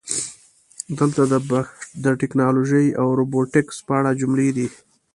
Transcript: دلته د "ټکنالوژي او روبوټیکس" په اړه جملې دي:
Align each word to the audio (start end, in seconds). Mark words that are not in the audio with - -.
دلته 0.99 1.21
د 2.03 2.05
"ټکنالوژي 2.21 2.85
او 3.01 3.07
روبوټیکس" 3.19 3.75
په 3.87 3.93
اړه 3.99 4.11
جملې 4.21 4.49
دي: 4.57 4.67